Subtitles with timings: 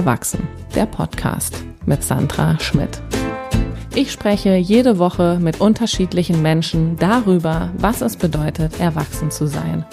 [0.00, 3.02] Erwachsen, der Podcast mit Sandra Schmidt.
[3.94, 9.84] Ich spreche jede Woche mit unterschiedlichen Menschen darüber, was es bedeutet, erwachsen zu sein.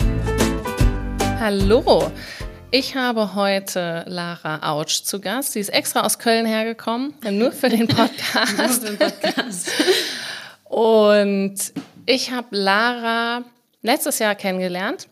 [1.41, 2.09] Hallo,
[2.71, 5.51] ich habe heute Lara Autsch zu Gast.
[5.51, 8.85] Sie ist extra aus Köln hergekommen, nur für den Podcast.
[8.85, 9.69] für den Podcast.
[10.63, 11.55] Und
[12.05, 13.43] ich habe Lara
[13.81, 15.09] letztes Jahr kennengelernt.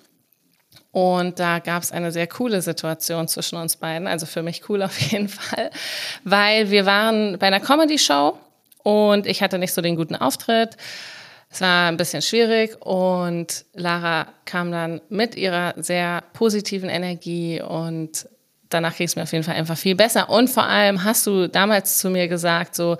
[0.96, 4.82] Und da gab es eine sehr coole Situation zwischen uns beiden, also für mich cool
[4.82, 5.70] auf jeden Fall,
[6.24, 8.38] weil wir waren bei einer Comedy-Show
[8.82, 10.78] und ich hatte nicht so den guten Auftritt.
[11.50, 18.30] Es war ein bisschen schwierig und Lara kam dann mit ihrer sehr positiven Energie und
[18.70, 20.30] danach ging es mir auf jeden Fall einfach viel besser.
[20.30, 22.96] Und vor allem hast du damals zu mir gesagt, so,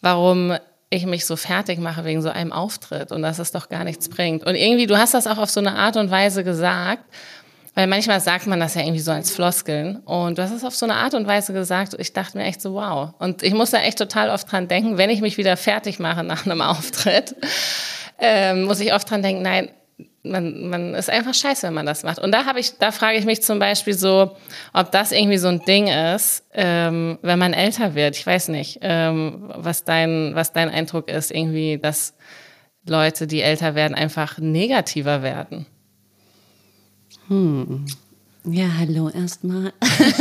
[0.00, 0.56] warum
[0.92, 4.08] ich mich so fertig mache wegen so einem Auftritt und dass es doch gar nichts
[4.08, 4.44] bringt.
[4.44, 7.04] Und irgendwie, du hast das auch auf so eine Art und Weise gesagt,
[7.74, 9.96] weil manchmal sagt man das ja irgendwie so als Floskeln.
[10.04, 11.94] Und du hast es auf so eine Art und Weise gesagt.
[11.98, 13.14] Ich dachte mir echt so, wow.
[13.18, 16.22] Und ich muss da echt total oft dran denken, wenn ich mich wieder fertig mache
[16.22, 17.34] nach einem Auftritt,
[18.18, 19.70] ähm, muss ich oft dran denken, nein,
[20.22, 22.18] man, man ist einfach scheiße, wenn man das macht.
[22.18, 24.36] Und da habe ich, da frage ich mich zum Beispiel so,
[24.72, 28.16] ob das irgendwie so ein Ding ist, ähm, wenn man älter wird.
[28.16, 32.14] Ich weiß nicht, ähm, was dein, was dein Eindruck ist, irgendwie, dass
[32.86, 35.66] Leute, die älter werden, einfach negativer werden.
[37.28, 37.86] Hm.
[38.44, 39.72] Ja, hallo erstmal.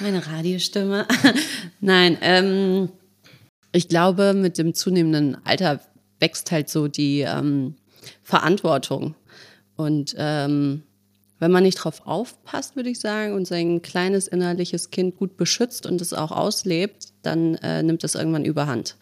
[0.00, 1.06] Meine Radiostimme.
[1.80, 2.88] Nein, ähm,
[3.72, 5.80] ich glaube, mit dem zunehmenden Alter
[6.20, 7.76] wächst halt so die ähm,
[8.22, 9.14] Verantwortung.
[9.76, 10.82] Und ähm,
[11.38, 15.86] wenn man nicht drauf aufpasst, würde ich sagen, und sein kleines innerliches Kind gut beschützt
[15.86, 18.96] und es auch auslebt, dann äh, nimmt es irgendwann überhand.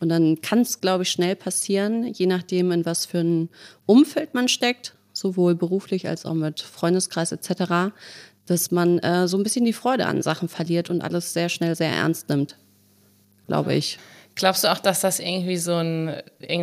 [0.00, 3.48] Und dann kann es, glaube ich, schnell passieren, je nachdem, in was für ein
[3.86, 7.94] Umfeld man steckt, sowohl beruflich als auch mit Freundeskreis etc.,
[8.46, 11.74] dass man äh, so ein bisschen die Freude an Sachen verliert und alles sehr schnell
[11.74, 12.58] sehr ernst nimmt,
[13.46, 13.98] glaube ich.
[14.36, 16.12] Glaubst du auch, dass das irgendwie so ein,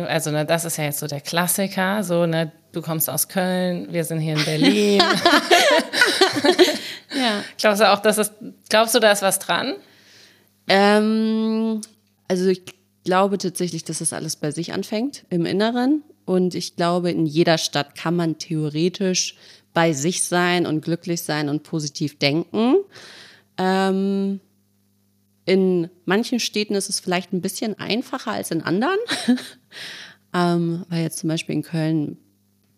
[0.06, 3.88] also ne, das ist ja jetzt so der Klassiker, so ne, du kommst aus Köln,
[3.90, 5.00] wir sind hier in Berlin.
[7.14, 7.42] ja.
[7.58, 8.32] Glaubst du auch, dass es,
[8.68, 9.76] glaubst du, da ist was dran?
[10.68, 11.80] Ähm,
[12.28, 12.62] also ich
[13.04, 16.02] glaube tatsächlich, dass das alles bei sich anfängt, im Inneren.
[16.24, 19.36] Und ich glaube, in jeder Stadt kann man theoretisch
[19.74, 22.76] bei sich sein und glücklich sein und positiv denken.
[23.58, 24.40] Ähm,
[25.44, 28.98] in manchen Städten ist es vielleicht ein bisschen einfacher als in anderen,
[30.34, 32.16] ähm, weil jetzt zum Beispiel in Köln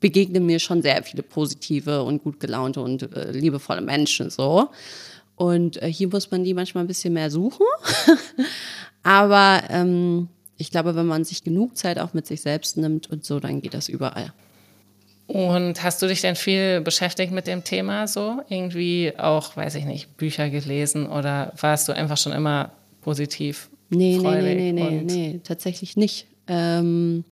[0.00, 4.68] begegnen mir schon sehr viele positive und gut gelaunte und äh, liebevolle Menschen so.
[5.36, 7.66] Und äh, hier muss man die manchmal ein bisschen mehr suchen.
[9.02, 13.24] Aber ähm, ich glaube, wenn man sich genug Zeit auch mit sich selbst nimmt und
[13.24, 14.32] so, dann geht das überall.
[15.26, 18.42] Und hast du dich denn viel beschäftigt mit dem Thema so?
[18.48, 23.70] Irgendwie auch, weiß ich nicht, Bücher gelesen oder warst du einfach schon immer positiv?
[23.90, 26.26] Nee, nee, nee, nee, nee, nee, tatsächlich nicht.
[26.46, 27.24] Ähm,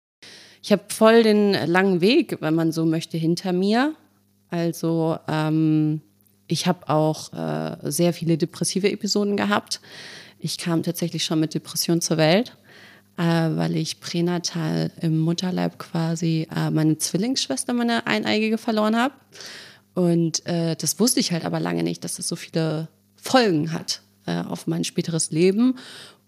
[0.61, 3.93] ich habe voll den langen Weg, wenn man so möchte, hinter mir.
[4.49, 6.01] Also ähm,
[6.47, 9.81] ich habe auch äh, sehr viele depressive Episoden gehabt.
[10.39, 12.55] Ich kam tatsächlich schon mit Depression zur Welt
[13.21, 19.13] weil ich pränatal im Mutterleib quasi äh, meine Zwillingsschwester, meine Eineigige, verloren habe.
[19.93, 24.01] Und äh, das wusste ich halt aber lange nicht, dass das so viele Folgen hat
[24.25, 25.75] äh, auf mein späteres Leben.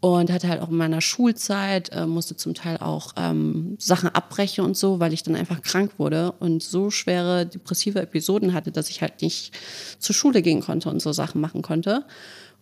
[0.02, 4.64] Und hatte halt auch in meiner Schulzeit, äh, musste zum Teil auch ähm, Sachen abbrechen
[4.64, 8.92] und so, weil ich dann einfach krank wurde und so schwere depressive Episoden hatte, dass
[8.92, 9.58] ich halt nicht
[9.98, 12.06] zur Schule gehen konnte und so Sachen machen konnte.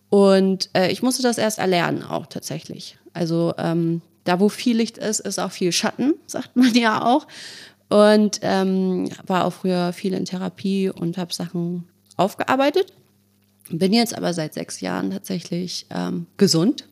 [0.08, 2.96] Und äh, ich musste das erst erlernen auch tatsächlich.
[3.12, 7.26] Also ähm, da, wo viel Licht ist, ist auch viel Schatten, sagt man ja auch.
[7.88, 11.84] Und ähm, war auch früher viel in Therapie und habe Sachen
[12.16, 12.92] aufgearbeitet.
[13.70, 16.88] Bin jetzt aber seit sechs Jahren tatsächlich ähm, gesund,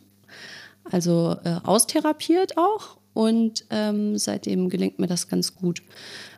[0.90, 2.98] also äh, austherapiert auch.
[3.14, 5.82] Und ähm, seitdem gelingt mir das ganz gut.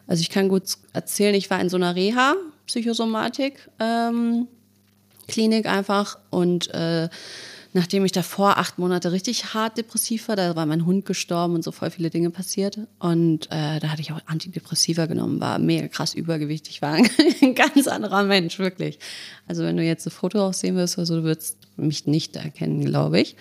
[0.06, 2.34] Also ich kann gut erzählen, ich war in so einer Reha,
[2.66, 4.48] Psychosomatik, ähm,
[5.28, 7.08] Klinik einfach und äh,
[7.74, 11.64] nachdem ich davor acht Monate richtig hart depressiv war, da war mein Hund gestorben und
[11.64, 12.78] so voll viele Dinge passiert.
[13.00, 16.94] Und äh, da hatte ich auch Antidepressiva genommen, war mega krass übergewichtig, war
[17.42, 19.00] ein ganz anderer Mensch, wirklich.
[19.48, 22.84] Also wenn du jetzt ein Foto aussehen wirst oder so, du würdest mich nicht erkennen,
[22.84, 23.36] glaube ich.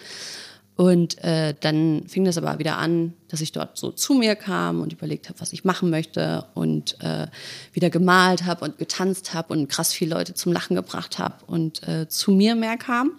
[0.75, 4.81] Und äh, dann fing das aber wieder an, dass ich dort so zu mir kam
[4.81, 7.27] und überlegt habe, was ich machen möchte und äh,
[7.73, 11.87] wieder gemalt habe und getanzt habe und krass viele Leute zum Lachen gebracht habe und
[11.87, 13.11] äh, zu mir mehr kam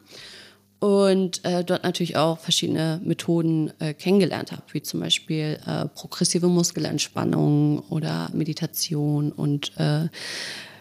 [0.84, 6.46] und äh, dort natürlich auch verschiedene Methoden äh, kennengelernt habe, wie zum Beispiel äh, progressive
[6.46, 10.08] Muskelentspannung oder Meditation und äh,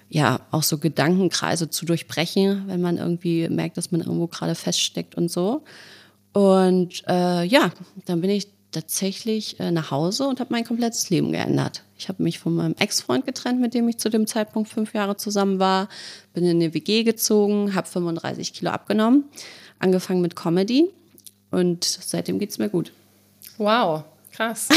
[0.10, 5.16] ja, auch so Gedankenkreise zu durchbrechen, wenn man irgendwie merkt, dass man irgendwo gerade feststeckt
[5.16, 5.64] und so.
[6.34, 7.72] Und äh, ja,
[8.04, 11.86] dann bin ich tatsächlich äh, nach Hause und habe mein komplettes Leben geändert.
[11.98, 15.16] Ich habe mich von meinem Ex-Freund getrennt, mit dem ich zu dem Zeitpunkt fünf Jahre
[15.16, 15.88] zusammen war,
[16.34, 19.30] bin in eine WG gezogen, habe 35 Kilo abgenommen,
[19.80, 20.90] angefangen mit Comedy
[21.52, 22.92] und seitdem geht es mir gut.
[23.58, 24.70] Wow, krass.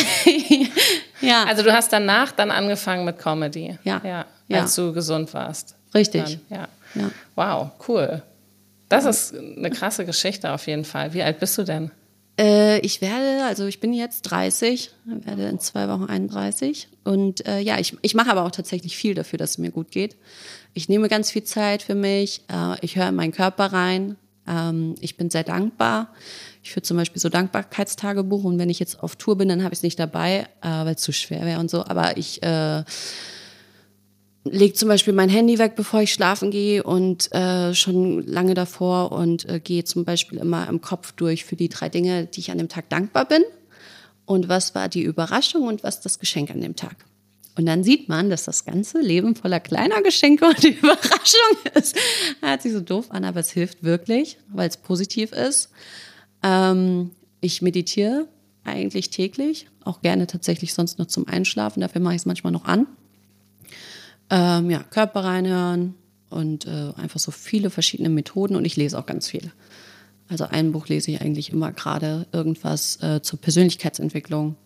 [1.20, 1.44] ja.
[1.44, 3.78] Also du hast danach dann angefangen mit Comedy.
[3.84, 4.00] Ja.
[4.04, 4.60] ja Ja.
[4.60, 5.75] als du gesund warst.
[5.94, 6.38] Richtig.
[6.48, 6.69] Dann, ja.
[6.94, 7.10] Ja.
[7.34, 8.22] Wow, cool.
[8.88, 11.12] Das ist eine krasse Geschichte auf jeden Fall.
[11.12, 11.90] Wie alt bist du denn?
[12.38, 16.88] Äh, ich werde, also ich bin jetzt 30, werde in zwei Wochen 31.
[17.04, 19.90] Und äh, ja, ich, ich mache aber auch tatsächlich viel dafür, dass es mir gut
[19.90, 20.16] geht.
[20.75, 22.42] Ich nehme ganz viel Zeit für mich.
[22.52, 24.16] Äh, ich höre in meinen Körper rein.
[24.46, 26.12] Ähm, ich bin sehr dankbar.
[26.62, 29.72] Ich führe zum Beispiel so Dankbarkeitstagebuch und wenn ich jetzt auf Tour bin, dann habe
[29.72, 31.84] ich es nicht dabei, äh, weil es zu schwer wäre und so.
[31.84, 32.84] Aber ich äh,
[34.44, 39.12] lege zum Beispiel mein Handy weg, bevor ich schlafen gehe und äh, schon lange davor
[39.12, 42.50] und äh, gehe zum Beispiel immer im Kopf durch für die drei Dinge, die ich
[42.50, 43.42] an dem Tag dankbar bin
[44.25, 46.96] und was war die Überraschung und was das Geschenk an dem Tag.
[47.56, 51.96] Und dann sieht man, dass das ganze Leben voller kleiner Geschenke und Überraschung ist.
[52.40, 55.70] Hört sich so doof an, aber es hilft wirklich, weil es positiv ist.
[56.42, 58.28] Ähm, ich meditiere
[58.64, 61.80] eigentlich täglich, auch gerne tatsächlich sonst noch zum Einschlafen.
[61.80, 62.86] Dafür mache ich es manchmal noch an.
[64.28, 65.94] Ähm, ja, Körper reinhören
[66.28, 69.52] und äh, einfach so viele verschiedene Methoden und ich lese auch ganz viel.
[70.28, 74.56] Also ein Buch lese ich eigentlich immer gerade irgendwas äh, zur Persönlichkeitsentwicklung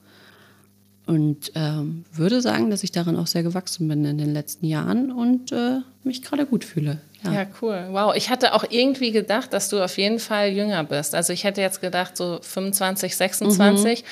[1.11, 5.11] und ähm, würde sagen, dass ich darin auch sehr gewachsen bin in den letzten Jahren
[5.11, 6.99] und äh, mich gerade gut fühle.
[7.25, 7.33] Ja.
[7.33, 7.89] Ja, cool.
[7.91, 8.15] Wow.
[8.17, 11.15] Ich hatte auch irgendwie gedacht, dass du auf jeden Fall jünger bist.
[11.15, 14.05] Also ich hätte jetzt gedacht, so 25, 26.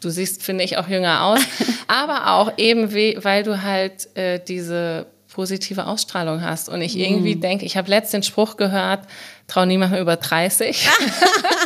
[0.00, 1.40] Du siehst, finde ich, auch jünger aus.
[1.86, 6.68] Aber auch eben, we- weil du halt äh, diese positive Ausstrahlung hast.
[6.68, 9.00] Und ich irgendwie denke, ich habe letzt den Spruch gehört,
[9.48, 10.88] trau niemandem über 30.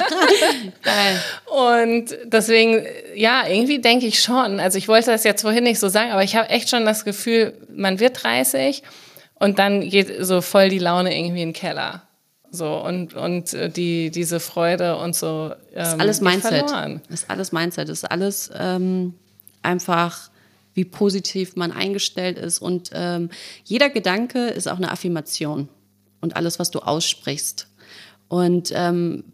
[0.83, 1.23] Geil.
[1.47, 2.85] Und deswegen,
[3.15, 4.59] ja, irgendwie denke ich schon.
[4.59, 7.05] Also ich wollte das jetzt vorhin nicht so sagen, aber ich habe echt schon das
[7.05, 8.83] Gefühl, man wird 30
[9.35, 12.03] und dann geht so voll die Laune irgendwie in den Keller.
[12.51, 15.53] So und, und äh, die, diese Freude und so.
[15.75, 16.71] Ähm, ist alles Mindset.
[16.71, 17.03] verloren.
[17.11, 17.91] Ist alles Mindset.
[17.91, 19.15] Ist alles ähm,
[19.63, 20.31] einfach,
[20.79, 22.61] wie positiv man eingestellt ist.
[22.61, 23.31] Und ähm,
[23.65, 25.69] jeder Gedanke ist auch eine Affirmation.
[26.21, 27.67] Und alles, was du aussprichst.
[28.29, 29.25] Und ähm,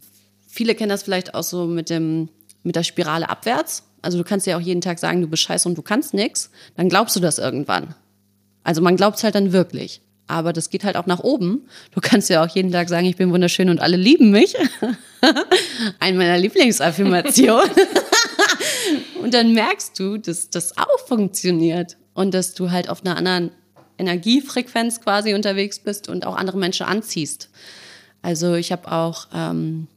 [0.47, 2.29] viele kennen das vielleicht auch so mit, dem,
[2.63, 3.83] mit der Spirale abwärts.
[4.01, 6.49] Also du kannst ja auch jeden Tag sagen, du bist scheiße und du kannst nichts.
[6.77, 7.93] Dann glaubst du das irgendwann.
[8.63, 10.01] Also man glaubt es halt dann wirklich.
[10.25, 11.67] Aber das geht halt auch nach oben.
[11.91, 14.55] Du kannst ja auch jeden Tag sagen, ich bin wunderschön und alle lieben mich.
[15.99, 17.69] Eine meiner Lieblingsaffirmationen.
[19.35, 21.97] dann merkst du, dass das auch funktioniert.
[22.13, 23.51] Und dass du halt auf einer anderen
[23.97, 27.49] Energiefrequenz quasi unterwegs bist und auch andere Menschen anziehst.
[28.21, 29.87] Also ich habe auch ähm,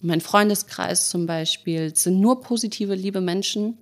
[0.00, 3.78] mein Freundeskreis zum Beispiel, sind nur positive, liebe Menschen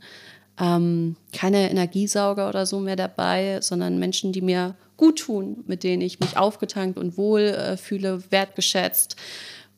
[0.60, 6.02] ähm, keine Energiesauger oder so mehr dabei, sondern Menschen, die mir gut tun, mit denen
[6.02, 9.16] ich mich aufgetankt und wohl äh, fühle, wertgeschätzt.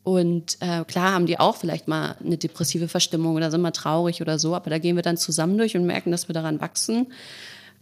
[0.04, 4.20] Und äh, klar haben die auch vielleicht mal eine depressive Verstimmung oder sind mal traurig
[4.20, 7.12] oder so, aber da gehen wir dann zusammen durch und merken, dass wir daran wachsen.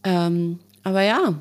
[0.05, 1.35] Ähm, aber ja,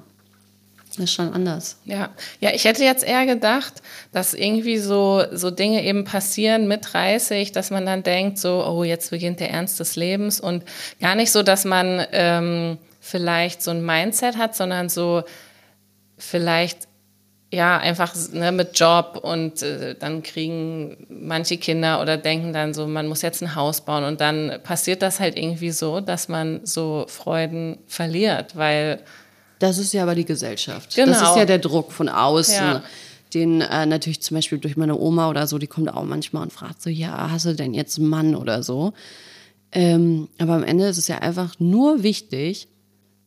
[0.88, 1.78] das ist schon anders.
[1.86, 2.10] Ja,
[2.40, 3.82] ja, ich hätte jetzt eher gedacht,
[4.12, 8.84] dass irgendwie so, so Dinge eben passieren mit 30, dass man dann denkt, so, oh,
[8.84, 10.64] jetzt beginnt der Ernst des Lebens und
[11.00, 15.24] gar nicht so, dass man ähm, vielleicht so ein Mindset hat, sondern so
[16.18, 16.89] vielleicht
[17.52, 22.86] ja einfach ne, mit Job und äh, dann kriegen manche Kinder oder denken dann so,
[22.86, 26.62] man muss jetzt ein Haus bauen und dann passiert das halt irgendwie so, dass man
[26.64, 29.02] so Freuden verliert, weil
[29.58, 30.96] Das ist ja aber die Gesellschaft.
[30.96, 31.12] Genau.
[31.12, 32.54] Das ist ja der Druck von außen.
[32.56, 32.84] Ja.
[33.34, 36.54] Den äh, natürlich zum Beispiel durch meine Oma oder so, die kommt auch manchmal und
[36.54, 38.94] fragt so, ja, hast du denn jetzt einen Mann oder so?
[39.72, 42.68] Ähm, aber am Ende ist es ja einfach nur wichtig,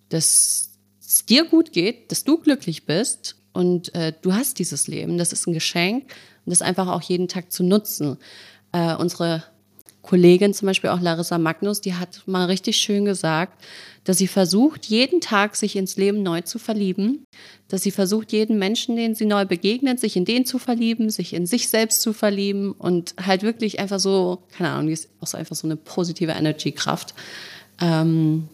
[0.09, 5.19] dass es dir gut geht, dass du glücklich bist und äh, du hast dieses Leben.
[5.19, 6.05] Das ist ein Geschenk
[6.45, 8.19] und das einfach auch jeden Tag zu nutzen.
[8.73, 9.45] Äh, unsere
[10.03, 13.65] Kollegin zum Beispiel auch Larissa Magnus, die hat mal richtig schön gesagt,
[14.05, 17.25] dass sie versucht, jeden Tag sich ins Leben neu zu verlieben,
[17.69, 21.33] dass sie versucht, jeden Menschen, den sie neu begegnet, sich in den zu verlieben, sich
[21.33, 25.29] in sich selbst zu verlieben und halt wirklich einfach so, keine Ahnung, die ist auch
[25.29, 27.15] so einfach so eine positive Energiekraft.
[27.81, 28.49] Ähm,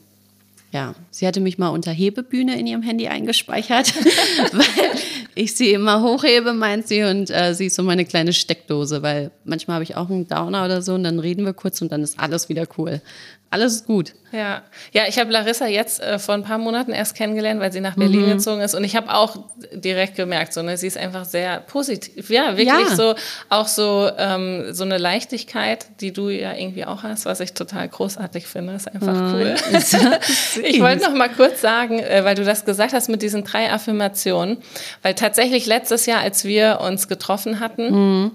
[0.71, 3.95] ja, sie hatte mich mal unter Hebebühne in ihrem Handy eingespeichert,
[4.53, 4.91] weil
[5.35, 9.31] ich sie immer hochhebe, meint sie, und äh, sie ist so meine kleine Steckdose, weil
[9.45, 12.03] manchmal habe ich auch einen Downer oder so und dann reden wir kurz und dann
[12.03, 13.01] ist alles wieder cool.
[13.51, 14.15] Alles ist gut.
[14.31, 14.63] Ja,
[14.93, 17.97] ja ich habe Larissa jetzt äh, vor ein paar Monaten erst kennengelernt, weil sie nach
[17.97, 18.33] Berlin mhm.
[18.33, 18.75] gezogen ist.
[18.75, 19.39] Und ich habe auch
[19.73, 22.29] direkt gemerkt, so, ne, sie ist einfach sehr positiv.
[22.29, 22.95] Ja, wirklich ja.
[22.95, 23.15] so,
[23.49, 27.89] auch so, ähm, so eine Leichtigkeit, die du ja irgendwie auch hast, was ich total
[27.89, 28.75] großartig finde.
[28.75, 29.55] Ist einfach oh, cool.
[30.63, 33.73] ich wollte noch mal kurz sagen, äh, weil du das gesagt hast mit diesen drei
[33.73, 34.59] Affirmationen,
[35.01, 38.31] weil tatsächlich letztes Jahr, als wir uns getroffen hatten, mhm.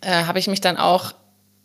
[0.00, 1.14] äh, habe ich mich dann auch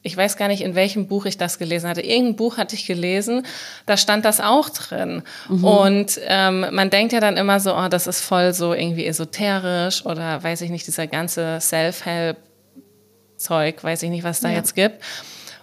[0.03, 2.01] ich weiß gar nicht, in welchem Buch ich das gelesen hatte.
[2.01, 3.45] Irgendein Buch hatte ich gelesen,
[3.85, 5.21] da stand das auch drin.
[5.47, 5.63] Mhm.
[5.63, 10.03] Und ähm, man denkt ja dann immer so, oh, das ist voll so irgendwie esoterisch
[10.05, 14.55] oder weiß ich nicht, dieser ganze Self-Help-Zeug, weiß ich nicht, was da ja.
[14.55, 15.03] jetzt gibt.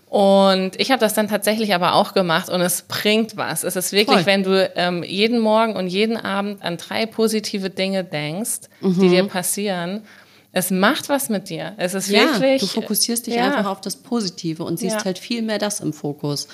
[0.09, 3.63] Und ich habe das dann tatsächlich aber auch gemacht und es bringt was.
[3.63, 4.27] Es ist wirklich, Voll.
[4.27, 9.01] wenn du ähm, jeden Morgen und jeden Abend an drei positive Dinge denkst, mhm.
[9.01, 10.05] die dir passieren,
[10.53, 11.75] es macht was mit dir.
[11.77, 12.61] Es ist ja, wirklich.
[12.61, 13.47] Du fokussierst dich ja.
[13.47, 15.05] einfach auf das Positive und siehst ja.
[15.05, 16.49] halt viel mehr das im Fokus.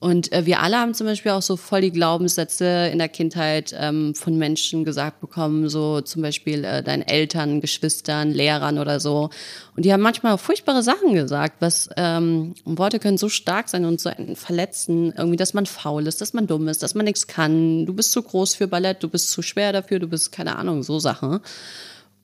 [0.00, 3.74] Und äh, wir alle haben zum Beispiel auch so voll die Glaubenssätze in der Kindheit
[3.78, 9.28] ähm, von Menschen gesagt bekommen, so zum Beispiel äh, deinen Eltern, Geschwistern, Lehrern oder so.
[9.76, 14.00] Und die haben manchmal furchtbare Sachen gesagt, was ähm, Worte können so stark sein und
[14.00, 17.84] so verletzen, irgendwie, dass man faul ist, dass man dumm ist, dass man nichts kann,
[17.84, 20.82] du bist zu groß für Ballett, du bist zu schwer dafür, du bist keine Ahnung,
[20.82, 21.40] so Sachen.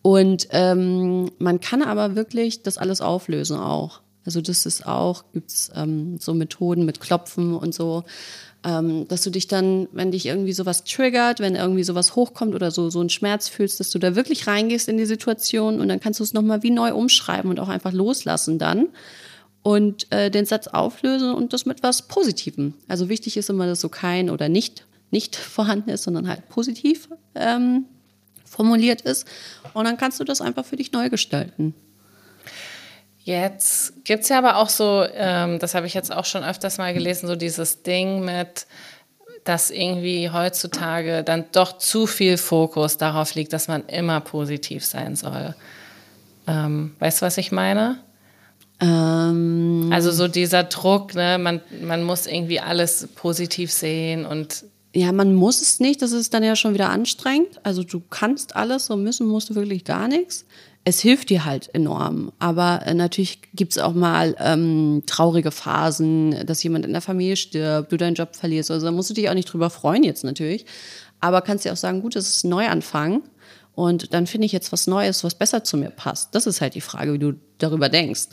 [0.06, 4.02] Und ähm, man kann aber wirklich das alles auflösen auch.
[4.24, 8.04] Also das ist auch, gibt's ähm, so Methoden mit Klopfen und so,
[8.64, 12.70] ähm, dass du dich dann, wenn dich irgendwie sowas triggert, wenn irgendwie sowas hochkommt oder
[12.70, 15.98] so, so einen Schmerz fühlst, dass du da wirklich reingehst in die Situation und dann
[15.98, 18.90] kannst du es nochmal wie neu umschreiben und auch einfach loslassen dann
[19.64, 22.74] und äh, den Satz auflösen und das mit was Positivem.
[22.86, 27.08] Also wichtig ist immer, dass so kein oder nicht nicht vorhanden ist, sondern halt positiv
[27.34, 27.86] ähm,
[28.56, 29.26] formuliert ist.
[29.74, 31.74] Und dann kannst du das einfach für dich neu gestalten.
[33.22, 36.78] Jetzt gibt es ja aber auch so, ähm, das habe ich jetzt auch schon öfters
[36.78, 38.66] mal gelesen, so dieses Ding mit,
[39.44, 45.16] dass irgendwie heutzutage dann doch zu viel Fokus darauf liegt, dass man immer positiv sein
[45.16, 45.54] soll.
[46.46, 47.98] Ähm, weißt du, was ich meine?
[48.80, 51.38] Ähm also so dieser Druck, ne?
[51.38, 54.64] man, man muss irgendwie alles positiv sehen und
[54.96, 57.60] ja, man muss es nicht, das ist dann ja schon wieder anstrengend.
[57.62, 60.46] Also du kannst alles, so müssen musst du wirklich gar nichts.
[60.84, 62.32] Es hilft dir halt enorm.
[62.38, 67.92] Aber äh, natürlich gibt's auch mal ähm, traurige Phasen, dass jemand in der Familie stirbt,
[67.92, 68.70] du deinen Job verlierst.
[68.70, 70.64] Also da musst du dich auch nicht drüber freuen jetzt natürlich.
[71.20, 73.22] Aber kannst dir auch sagen, gut, das ist ein Neuanfang.
[73.74, 76.34] Und dann finde ich jetzt was Neues, was besser zu mir passt.
[76.34, 78.28] Das ist halt die Frage, wie du darüber denkst.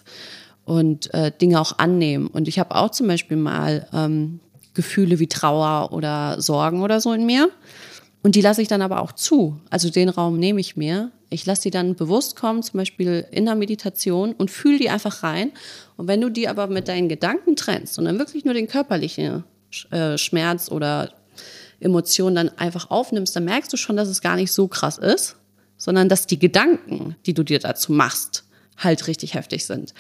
[0.63, 2.27] Und äh, Dinge auch annehmen.
[2.27, 4.39] Und ich habe auch zum Beispiel mal ähm,
[4.73, 7.49] Gefühle wie Trauer oder Sorgen oder so in mir.
[8.23, 9.59] Und die lasse ich dann aber auch zu.
[9.69, 11.11] Also den Raum nehme ich mir.
[11.29, 15.23] Ich lasse die dann bewusst kommen, zum Beispiel in der Meditation und fühle die einfach
[15.23, 15.51] rein.
[15.97, 19.43] Und wenn du die aber mit deinen Gedanken trennst und dann wirklich nur den körperlichen
[19.91, 21.11] äh, Schmerz oder
[21.79, 25.35] Emotion dann einfach aufnimmst, dann merkst du schon, dass es gar nicht so krass ist,
[25.77, 28.45] sondern dass die Gedanken, die du dir dazu machst,
[28.77, 29.93] halt richtig heftig sind.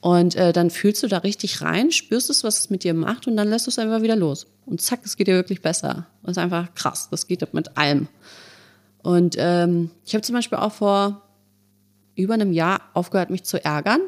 [0.00, 3.26] Und äh, dann fühlst du da richtig rein, spürst es, was es mit dir macht
[3.26, 4.46] und dann lässt du es einfach wieder los.
[4.64, 6.06] Und zack, es geht dir wirklich besser.
[6.22, 7.08] Das ist einfach krass.
[7.10, 8.08] Das geht mit allem.
[9.02, 11.22] Und ähm, ich habe zum Beispiel auch vor
[12.14, 14.00] über einem Jahr aufgehört, mich zu ärgern,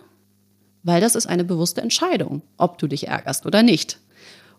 [0.83, 3.99] weil das ist eine bewusste Entscheidung, ob du dich ärgerst oder nicht.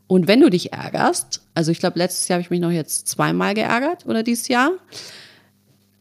[0.08, 3.08] Und wenn du dich ärgerst, also ich glaube, letztes Jahr habe ich mich noch jetzt
[3.08, 4.72] zweimal geärgert oder dieses Jahr,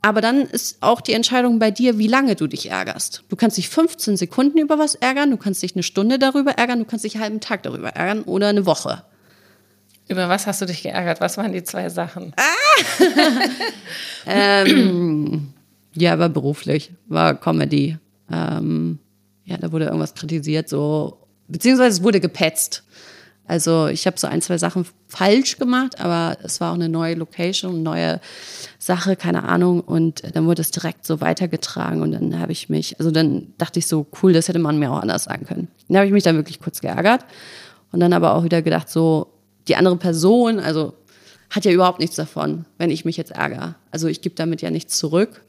[0.02, 3.22] aber dann ist auch die Entscheidung bei dir, wie lange du dich ärgerst.
[3.28, 6.80] Du kannst dich 15 Sekunden über was ärgern, du kannst dich eine Stunde darüber ärgern,
[6.80, 9.04] du kannst dich einen halben Tag darüber ärgern oder eine Woche.
[10.08, 11.20] Über was hast du dich geärgert?
[11.20, 12.34] Was waren die zwei Sachen?
[12.36, 13.04] Ah!
[14.26, 15.52] ähm,
[15.94, 17.96] ja, war beruflich, war Comedy.
[18.30, 18.98] Ähm,
[19.44, 22.82] ja, da wurde irgendwas kritisiert, so beziehungsweise es wurde gepetzt.
[23.46, 27.14] Also ich habe so ein, zwei Sachen falsch gemacht, aber es war auch eine neue
[27.14, 28.20] Location, eine neue
[28.78, 29.80] Sache, keine Ahnung.
[29.80, 33.78] Und dann wurde es direkt so weitergetragen und dann habe ich mich, also dann dachte
[33.78, 35.68] ich so, cool, das hätte man mir auch anders sagen können.
[35.88, 37.24] Dann habe ich mich dann wirklich kurz geärgert
[37.90, 39.32] und dann aber auch wieder gedacht, so
[39.68, 40.94] die andere Person, also
[41.50, 43.74] hat ja überhaupt nichts davon, wenn ich mich jetzt ärgere.
[43.90, 45.42] Also ich gebe damit ja nichts zurück.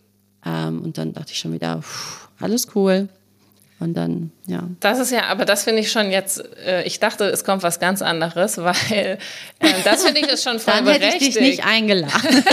[0.45, 3.07] Ähm, und dann dachte ich schon wieder, pff, alles cool,
[3.83, 4.63] und dann, ja.
[4.79, 7.79] Das ist ja, aber das finde ich schon jetzt, äh, ich dachte, es kommt was
[7.79, 9.19] ganz anderes, weil
[9.59, 11.13] äh, das finde ich ist schon voll Dann berechtigt.
[11.13, 12.13] hätte ich dich nicht eingeladen.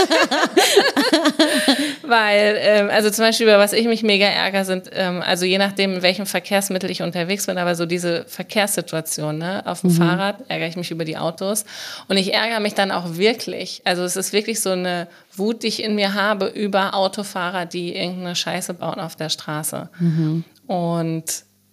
[2.02, 5.58] weil, ähm, also zum Beispiel, über was ich mich mega ärgere, sind, ähm, also je
[5.58, 9.62] nachdem, in welchem Verkehrsmittel ich unterwegs bin, aber so diese Verkehrssituation, ne?
[9.66, 9.96] Auf dem mhm.
[9.96, 11.64] Fahrrad ärgere ich mich über die Autos.
[12.08, 13.82] Und ich ärgere mich dann auch wirklich.
[13.84, 15.06] Also es ist wirklich so eine
[15.36, 19.88] Wut, die ich in mir habe über Autofahrer, die irgendeine Scheiße bauen auf der Straße.
[19.98, 20.44] Mhm.
[20.70, 21.24] Und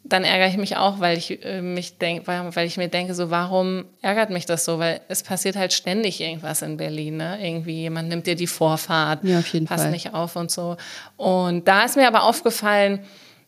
[0.03, 3.29] dann ärgere ich mich auch, weil ich äh, mich denk, weil ich mir denke, so
[3.29, 4.79] warum ärgert mich das so?
[4.79, 7.37] Weil es passiert halt ständig irgendwas in Berlin, ne?
[7.39, 9.91] Irgendwie jemand nimmt dir die Vorfahrt, ja, auf jeden passt Fall.
[9.91, 10.77] nicht auf und so.
[11.15, 13.01] Und da ist mir aber aufgefallen,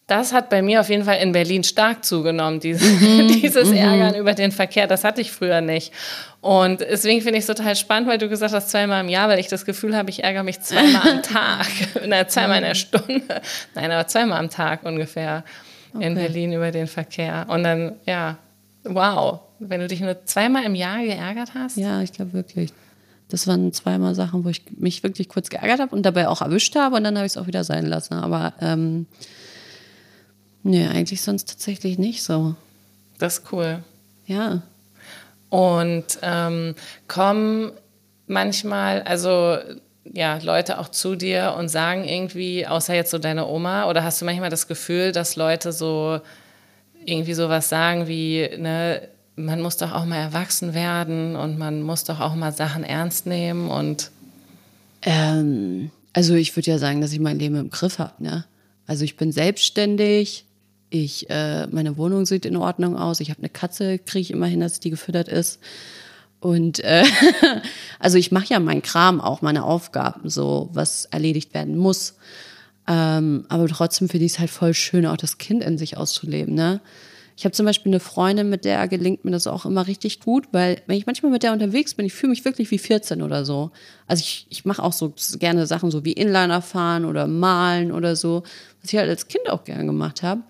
[0.09, 3.77] das hat bei mir auf jeden Fall in Berlin stark zugenommen, dieses, mhm, dieses mhm.
[3.77, 4.87] Ärgern über den Verkehr.
[4.87, 5.93] Das hatte ich früher nicht.
[6.41, 9.39] Und deswegen finde ich es total spannend, weil du gesagt hast, zweimal im Jahr, weil
[9.39, 11.67] ich das Gefühl habe, ich ärgere mich zweimal am Tag.
[12.07, 13.41] Na, zweimal in der Stunde.
[13.75, 15.43] Nein, aber zweimal am Tag ungefähr
[15.93, 16.07] okay.
[16.07, 17.45] in Berlin über den Verkehr.
[17.49, 18.37] Und dann, ja,
[18.83, 21.77] wow, wenn du dich nur zweimal im Jahr geärgert hast.
[21.77, 22.71] Ja, ich glaube wirklich.
[23.27, 26.75] Das waren zweimal Sachen, wo ich mich wirklich kurz geärgert habe und dabei auch erwischt
[26.75, 28.15] habe und dann habe ich es auch wieder sein lassen.
[28.15, 29.05] Aber ähm,
[30.69, 32.55] nee, eigentlich sonst tatsächlich nicht so.
[33.17, 33.83] Das ist cool.
[34.25, 34.61] Ja.
[35.49, 36.75] Und ähm,
[37.07, 37.71] kommen
[38.27, 39.57] manchmal, also
[40.05, 44.21] ja, Leute auch zu dir und sagen irgendwie, außer jetzt so deine Oma, oder hast
[44.21, 46.19] du manchmal das Gefühl, dass Leute so
[47.05, 52.03] irgendwie sowas sagen wie, ne, man muss doch auch mal erwachsen werden und man muss
[52.03, 54.11] doch auch mal Sachen ernst nehmen und
[55.01, 58.45] ähm, also ich würde ja sagen, dass ich mein Leben im Griff habe, ne?
[58.85, 60.45] Also ich bin selbstständig,
[60.89, 64.47] ich äh, meine Wohnung sieht in Ordnung aus, ich habe eine Katze, kriege ich immer
[64.47, 65.59] hin, dass die gefüttert ist.
[66.39, 67.03] Und äh,
[67.99, 72.15] also ich mache ja meinen Kram auch, meine Aufgaben, so was erledigt werden muss.
[72.87, 76.55] Ähm, aber trotzdem finde ich es halt voll schön, auch das Kind in sich auszuleben.
[76.55, 76.81] Ne?
[77.37, 80.47] Ich habe zum Beispiel eine Freundin, mit der gelingt mir das auch immer richtig gut,
[80.51, 83.45] weil wenn ich manchmal mit der unterwegs bin, ich fühle mich wirklich wie 14 oder
[83.45, 83.71] so.
[84.07, 88.15] Also ich, ich mache auch so gerne Sachen so wie Inliner fahren oder malen oder
[88.15, 88.43] so,
[88.81, 90.41] was ich halt als Kind auch gerne gemacht habe.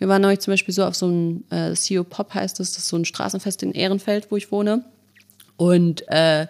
[0.00, 2.84] Wir waren neulich zum Beispiel so auf so einem äh, CEO Pop heißt das, das
[2.84, 4.82] ist so ein Straßenfest in Ehrenfeld, wo ich wohne.
[5.58, 6.46] Und äh,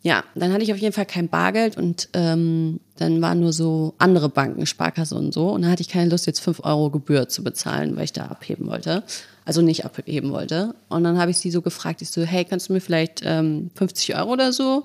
[0.00, 3.94] ja, dann hatte ich auf jeden Fall kein Bargeld und ähm, dann waren nur so
[3.98, 5.50] andere Banken, Sparkasse und so.
[5.50, 8.26] Und dann hatte ich keine Lust, jetzt fünf Euro Gebühr zu bezahlen, weil ich da
[8.26, 9.02] abheben wollte.
[9.44, 10.74] Also nicht abheben wollte.
[10.88, 13.70] Und dann habe ich sie so gefragt, ich so, hey, kannst du mir vielleicht ähm,
[13.74, 14.84] 50 Euro oder so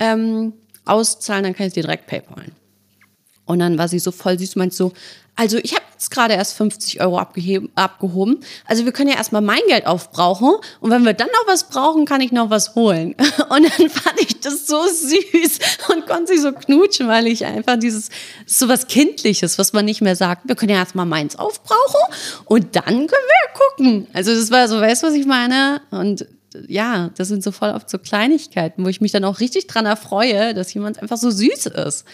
[0.00, 2.50] ähm, auszahlen, dann kann ich dir direkt PayPalen.
[3.44, 4.92] Und dann war sie so voll süß, meint so,
[5.34, 8.40] also ich habe jetzt gerade erst 50 Euro abgehoben.
[8.66, 12.04] Also wir können ja erstmal mein Geld aufbrauchen und wenn wir dann noch was brauchen,
[12.04, 13.14] kann ich noch was holen.
[13.48, 15.58] Und dann fand ich das so süß
[15.92, 18.08] und konnte sie so knutschen, weil ich einfach dieses,
[18.46, 20.48] so was Kindliches, was man nicht mehr sagt.
[20.48, 22.00] Wir können ja erstmal meins aufbrauchen
[22.46, 24.06] und dann können wir gucken.
[24.12, 25.82] Also das war so, weißt du, was ich meine?
[25.90, 26.26] Und
[26.68, 29.86] ja, das sind so voll oft so Kleinigkeiten, wo ich mich dann auch richtig dran
[29.86, 32.04] erfreue, dass jemand einfach so süß ist.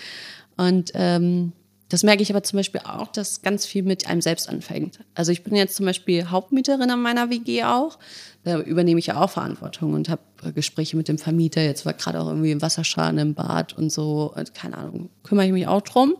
[0.56, 1.52] Und ähm,
[1.88, 5.00] das merke ich aber zum Beispiel auch, dass ganz viel mit einem selbst anfängt.
[5.14, 7.98] Also ich bin jetzt zum Beispiel Hauptmieterin an meiner WG auch.
[8.44, 11.62] Da übernehme ich ja auch Verantwortung und habe äh, Gespräche mit dem Vermieter.
[11.62, 14.34] Jetzt war gerade auch irgendwie ein Wasserschaden im Bad und so.
[14.54, 16.16] Keine Ahnung, kümmere ich mich auch drum.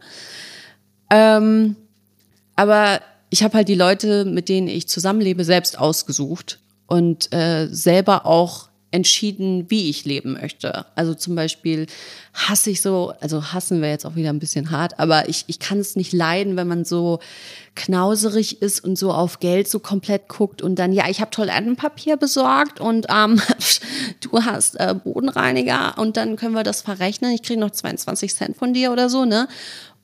[1.11, 1.77] Ähm,
[2.57, 3.01] aber
[3.31, 8.68] ich habe halt die Leute, mit denen ich zusammenlebe, selbst ausgesucht und äh, selber auch
[8.91, 10.87] entschieden, wie ich leben möchte.
[10.95, 11.87] Also zum Beispiel
[12.33, 15.59] hasse ich so, also hassen wäre jetzt auch wieder ein bisschen hart, aber ich, ich
[15.59, 17.19] kann es nicht leiden, wenn man so
[17.75, 22.17] knauserig ist und so auf Geld so komplett guckt und dann, ja, ich habe Toilettenpapier
[22.17, 23.41] besorgt und ähm,
[24.21, 27.33] du hast äh, Bodenreiniger und dann können wir das verrechnen.
[27.33, 29.49] Ich kriege noch 22 Cent von dir oder so, ne?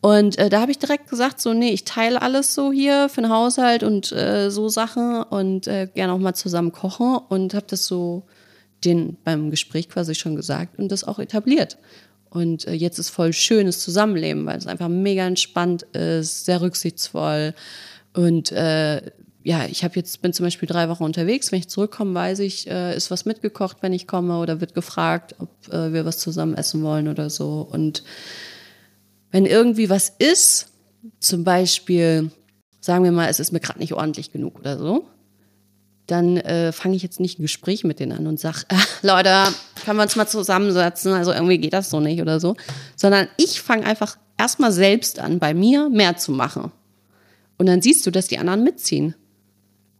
[0.02, 3.22] Und äh, da habe ich direkt gesagt, so, nee, ich teile alles so hier für
[3.22, 7.64] den Haushalt und äh, so Sachen und äh, gerne auch mal zusammen kochen und habe
[7.66, 8.24] das so
[8.84, 11.78] den beim Gespräch quasi schon gesagt und das auch etabliert.
[12.30, 17.54] Und äh, jetzt ist voll schönes Zusammenleben, weil es einfach mega entspannt ist, sehr rücksichtsvoll.
[18.12, 19.02] Und äh,
[19.44, 21.52] ja, ich habe jetzt bin zum Beispiel drei Wochen unterwegs.
[21.52, 25.36] Wenn ich zurückkomme, weiß ich, äh, ist was mitgekocht, wenn ich komme, oder wird gefragt,
[25.38, 27.68] ob äh, wir was zusammen essen wollen oder so.
[27.70, 28.02] Und
[29.30, 30.68] wenn irgendwie was ist,
[31.20, 32.30] zum Beispiel,
[32.80, 35.04] sagen wir mal, es ist mir gerade nicht ordentlich genug oder so,
[36.06, 38.74] dann äh, fange ich jetzt nicht ein Gespräch mit denen an und sage, äh,
[39.06, 39.30] Leute,
[39.84, 42.56] können wir uns mal zusammensetzen, also irgendwie geht das so nicht oder so,
[42.96, 46.72] sondern ich fange einfach erstmal selbst an, bei mir mehr zu machen.
[47.56, 49.14] Und dann siehst du, dass die anderen mitziehen.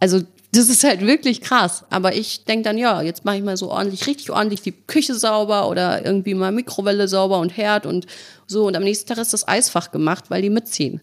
[0.00, 1.84] Also das ist halt wirklich krass.
[1.90, 5.14] Aber ich denke dann, ja, jetzt mache ich mal so ordentlich, richtig ordentlich die Küche
[5.14, 8.06] sauber oder irgendwie mal Mikrowelle sauber und Herd und
[8.46, 8.66] so.
[8.66, 11.00] Und am nächsten Tag ist das Eisfach gemacht, weil die mitziehen.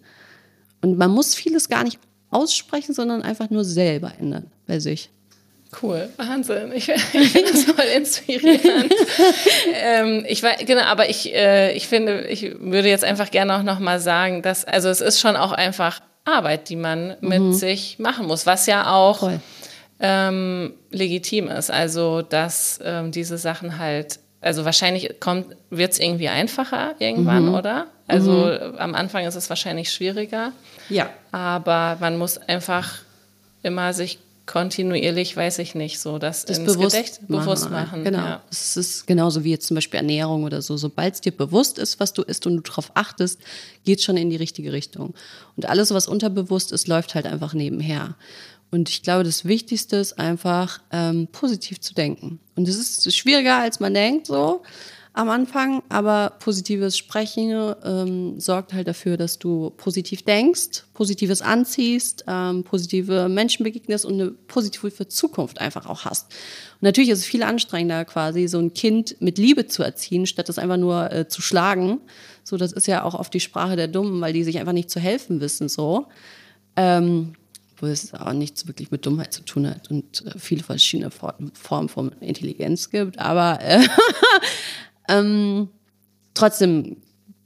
[0.81, 1.99] Und man muss vieles gar nicht
[2.31, 5.09] aussprechen, sondern einfach nur selber ändern bei sich.
[5.81, 6.71] Cool, Wahnsinn.
[6.73, 8.93] Ich, ich finde das voll inspirierend.
[9.73, 13.63] ähm, ich war, genau, aber ich, äh, ich finde, ich würde jetzt einfach gerne auch
[13.63, 17.29] nochmal sagen, dass, also es ist schon auch einfach Arbeit, die man mhm.
[17.29, 19.31] mit sich machen muss, was ja auch
[19.99, 21.71] ähm, legitim ist.
[21.71, 27.53] Also, dass ähm, diese Sachen halt, also wahrscheinlich kommt, wird es irgendwie einfacher irgendwann, mhm.
[27.53, 27.87] oder?
[28.07, 28.77] Also mhm.
[28.77, 30.51] am Anfang ist es wahrscheinlich schwieriger.
[30.89, 31.09] Ja.
[31.31, 32.99] Aber man muss einfach
[33.63, 37.45] immer sich kontinuierlich, weiß ich nicht, so das, das ins bewusst Gedächt machen.
[37.45, 38.03] bewusst machen.
[38.03, 38.17] Genau.
[38.17, 38.43] Ja.
[38.51, 40.75] Es ist genauso wie jetzt zum Beispiel Ernährung oder so.
[40.75, 43.39] Sobald es dir bewusst ist, was du isst und du darauf achtest,
[43.85, 45.13] geht schon in die richtige Richtung.
[45.55, 48.15] Und alles, was unterbewusst ist, läuft halt einfach nebenher.
[48.71, 52.39] Und ich glaube, das Wichtigste ist einfach, ähm, positiv zu denken.
[52.55, 54.63] Und es ist schwieriger, als man denkt, so
[55.13, 62.23] am Anfang, aber positives Sprechen ähm, sorgt halt dafür, dass du positiv denkst, positives anziehst,
[62.27, 66.31] ähm, positive Menschen begegnest und eine positive Zukunft einfach auch hast.
[66.75, 70.47] Und natürlich ist es viel anstrengender, quasi so ein Kind mit Liebe zu erziehen, statt
[70.47, 71.99] es einfach nur äh, zu schlagen.
[72.45, 74.89] So, das ist ja auch oft die Sprache der Dummen, weil die sich einfach nicht
[74.89, 76.07] zu helfen wissen, so.
[76.77, 77.33] Ähm,
[77.81, 81.89] wo es auch nichts wirklich mit Dummheit zu tun hat und äh, viele verschiedene Formen
[81.89, 83.19] von Intelligenz gibt.
[83.19, 83.81] Aber äh,
[85.09, 85.69] ähm,
[86.33, 86.97] trotzdem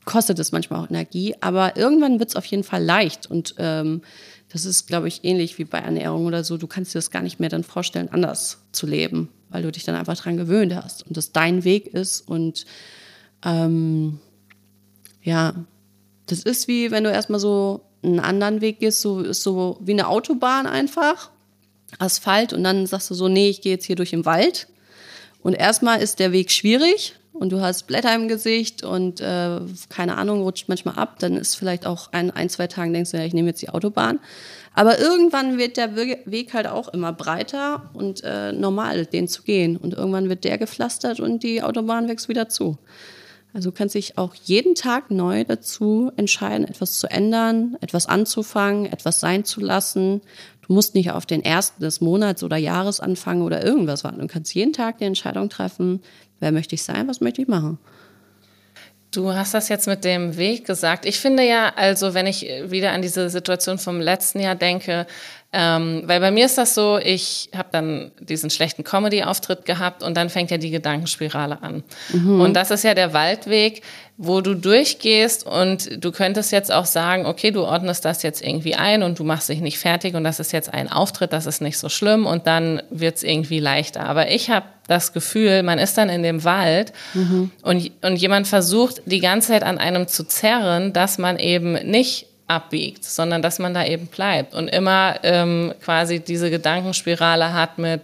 [0.03, 3.29] kostet es manchmal auch Energie, aber irgendwann wird es auf jeden Fall leicht.
[3.29, 4.01] Und ähm,
[4.49, 6.57] das ist, glaube ich, ähnlich wie bei Ernährung oder so.
[6.57, 9.83] Du kannst dir das gar nicht mehr dann vorstellen, anders zu leben, weil du dich
[9.83, 12.21] dann einfach dran gewöhnt hast und das dein Weg ist.
[12.21, 12.65] Und
[13.43, 14.19] ähm,
[15.23, 15.55] ja,
[16.27, 20.07] das ist wie, wenn du erstmal so einen anderen Weg gehst, so so wie eine
[20.07, 21.29] Autobahn einfach,
[21.99, 24.67] Asphalt, und dann sagst du so, nee, ich gehe jetzt hier durch den Wald.
[25.41, 30.15] Und erstmal ist der Weg schwierig, und du hast Blätter im Gesicht und äh, keine
[30.15, 33.25] Ahnung, rutscht manchmal ab, dann ist vielleicht auch ein, ein, zwei Tagen denkst du, ja,
[33.25, 34.19] ich nehme jetzt die Autobahn.
[34.73, 39.75] Aber irgendwann wird der Weg halt auch immer breiter und äh, normal, den zu gehen.
[39.75, 42.77] Und irgendwann wird der gepflastert und die Autobahn wächst wieder zu.
[43.55, 48.85] Also du kannst dich auch jeden Tag neu dazu entscheiden, etwas zu ändern, etwas anzufangen,
[48.85, 50.19] etwas sein zu lassen.
[50.67, 54.19] Du musst nicht auf den ersten des Monats oder Jahres anfangen oder irgendwas warten.
[54.19, 56.01] Du kannst jeden Tag die Entscheidung treffen,
[56.41, 57.79] wer möchte ich sein, was möchte ich machen.
[59.11, 61.05] Du hast das jetzt mit dem Weg gesagt.
[61.05, 65.07] Ich finde ja, also wenn ich wieder an diese Situation vom letzten Jahr denke,
[65.57, 70.17] ähm, weil bei mir ist das so, ich habe dann diesen schlechten Comedy-Auftritt gehabt und
[70.17, 71.83] dann fängt ja die Gedankenspirale an.
[72.11, 72.41] Mhm.
[72.41, 73.81] Und das ist ja der Waldweg,
[74.17, 78.75] wo du durchgehst und du könntest jetzt auch sagen, okay, du ordnest das jetzt irgendwie
[78.75, 81.61] ein und du machst dich nicht fertig und das ist jetzt ein Auftritt, das ist
[81.61, 84.01] nicht so schlimm und dann wird's irgendwie leichter.
[84.01, 87.51] Aber ich habe das Gefühl, man ist dann in dem Wald mhm.
[87.61, 92.27] und, und jemand versucht die ganze Zeit an einem zu zerren, dass man eben nicht
[92.47, 98.01] abbiegt, sondern dass man da eben bleibt und immer ähm, quasi diese Gedankenspirale hat mit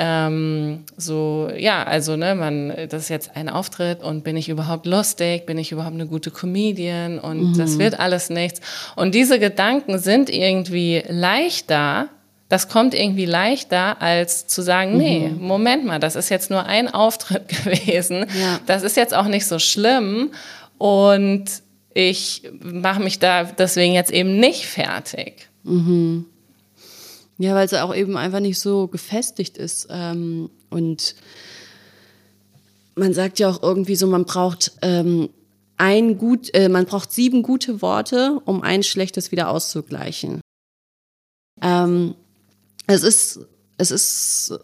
[0.00, 4.86] ähm, so, ja, also ne, man, das ist jetzt ein Auftritt und bin ich überhaupt
[4.86, 7.58] lustig, bin ich überhaupt eine gute Comedian und mhm.
[7.58, 8.60] das wird alles nichts.
[8.94, 12.10] Und diese Gedanken sind irgendwie leichter,
[12.48, 15.42] das kommt irgendwie leichter, als zu sagen, nee, mhm.
[15.44, 18.20] Moment mal, das ist jetzt nur ein Auftritt gewesen.
[18.40, 18.60] Ja.
[18.66, 20.30] Das ist jetzt auch nicht so schlimm.
[20.78, 21.46] Und
[21.98, 25.48] ich mache mich da deswegen jetzt eben nicht fertig.
[25.64, 26.26] Mhm.
[27.38, 29.88] Ja, weil es auch eben einfach nicht so gefestigt ist.
[29.90, 31.16] Ähm, und
[32.94, 35.28] man sagt ja auch irgendwie so, man braucht ähm,
[35.76, 40.40] ein gut, äh, man braucht sieben gute Worte, um ein schlechtes wieder auszugleichen.
[41.60, 42.14] Ähm,
[42.86, 43.40] es ist,
[43.76, 44.56] es ist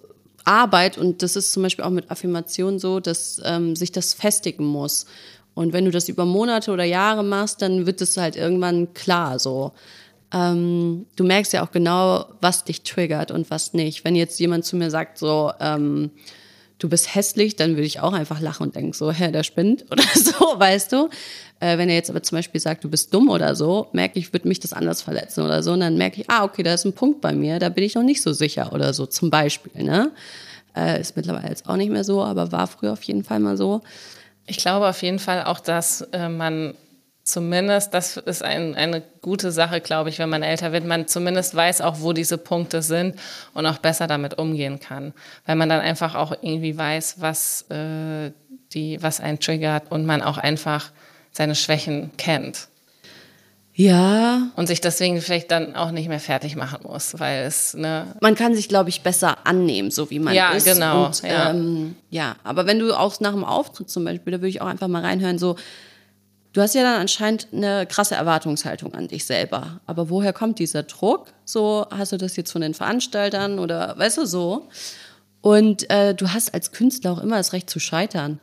[0.44, 4.66] Arbeit und das ist zum Beispiel auch mit Affirmationen so, dass ähm, sich das festigen
[4.66, 5.07] muss.
[5.55, 9.38] Und wenn du das über Monate oder Jahre machst, dann wird es halt irgendwann klar
[9.38, 9.73] so.
[10.33, 14.05] Ähm, du merkst ja auch genau, was dich triggert und was nicht.
[14.05, 16.11] Wenn jetzt jemand zu mir sagt so, ähm,
[16.79, 19.85] du bist hässlich, dann würde ich auch einfach lachen und denken so, hä, der spinnt
[19.93, 21.09] oder so, weißt du.
[21.61, 24.33] Äh, wenn er jetzt aber zum Beispiel sagt, du bist dumm oder so, merke ich,
[24.33, 25.73] würde mich das anders verletzen oder so.
[25.73, 27.95] Und dann merke ich, ah, okay, da ist ein Punkt bei mir, da bin ich
[27.95, 29.85] noch nicht so sicher oder so, zum Beispiel.
[29.85, 30.11] Ne?
[30.77, 33.57] Äh, ist mittlerweile jetzt auch nicht mehr so, aber war früher auf jeden Fall mal
[33.57, 33.83] so.
[34.46, 36.74] Ich glaube auf jeden Fall auch, dass äh, man
[37.24, 41.54] zumindest, das ist ein, eine gute Sache, glaube ich, wenn man älter wird, man zumindest
[41.54, 43.18] weiß auch, wo diese Punkte sind
[43.54, 45.14] und auch besser damit umgehen kann.
[45.46, 48.30] Weil man dann einfach auch irgendwie weiß, was, äh,
[48.72, 50.90] die, was einen triggert und man auch einfach
[51.33, 52.68] seine Schwächen kennt.
[53.76, 54.50] Ja.
[54.54, 58.14] Und sich deswegen vielleicht dann auch nicht mehr fertig machen muss, weil es, ne.
[58.20, 60.64] Man kann sich, glaube ich, besser annehmen, so wie man ja, ist.
[60.64, 62.37] Genau, und, ja, ähm, ja.
[62.44, 65.02] Aber wenn du auch nach dem Auftritt zum Beispiel, da würde ich auch einfach mal
[65.02, 65.56] reinhören, so,
[66.52, 69.80] du hast ja dann anscheinend eine krasse Erwartungshaltung an dich selber.
[69.87, 71.32] Aber woher kommt dieser Druck?
[71.44, 74.68] So, hast du das jetzt von den Veranstaltern oder, weißt du, so?
[75.40, 78.38] Und äh, du hast als Künstler auch immer das Recht zu scheitern.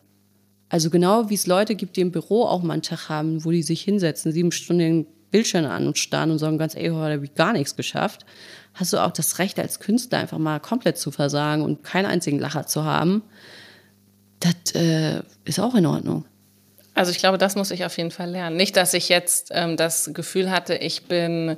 [0.68, 3.52] Also genau wie es Leute gibt, die im Büro auch mal einen Tag haben, wo
[3.52, 7.26] die sich hinsetzen, sieben Stunden Bildschirme an und starren und sagen ganz, ey, heute habe
[7.26, 8.26] ich gar nichts geschafft,
[8.74, 12.40] hast du auch das Recht als Künstler einfach mal komplett zu versagen und keinen einzigen
[12.40, 13.24] Lacher zu haben.
[14.40, 16.26] Das äh, ist auch in Ordnung.
[16.94, 18.58] Also ich glaube, das muss ich auf jeden Fall lernen.
[18.58, 21.58] Nicht, dass ich jetzt ähm, das Gefühl hatte, ich bin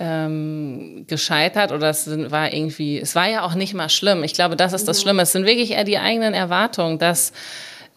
[0.00, 4.24] ähm, gescheitert oder es war irgendwie, es war ja auch nicht mal schlimm.
[4.24, 5.22] Ich glaube, das ist das Schlimme.
[5.22, 7.32] Es sind wirklich eher die eigenen Erwartungen, dass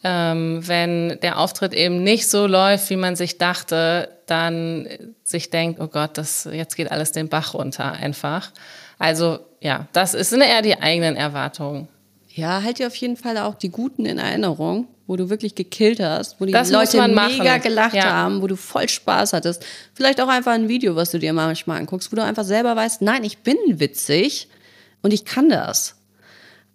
[0.03, 4.87] ähm, wenn der Auftritt eben nicht so läuft, wie man sich dachte, dann
[5.23, 8.51] sich denkt, oh Gott, das jetzt geht alles den Bach runter einfach.
[8.97, 11.87] Also ja, das sind eher die eigenen Erwartungen.
[12.33, 15.99] Ja, halt dir auf jeden Fall auch die guten in Erinnerung, wo du wirklich gekillt
[15.99, 18.05] hast, wo die das Leute mega gelacht ja.
[18.05, 19.65] haben, wo du voll Spaß hattest.
[19.93, 23.01] Vielleicht auch einfach ein Video, was du dir manchmal anguckst, wo du einfach selber weißt,
[23.01, 24.47] nein, ich bin witzig
[25.01, 25.97] und ich kann das.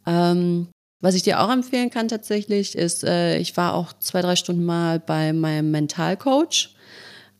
[0.06, 0.68] Ähm,
[1.00, 4.64] was ich dir auch empfehlen kann tatsächlich ist, äh, ich war auch zwei, drei Stunden
[4.64, 6.74] mal bei meinem Mentalcoach.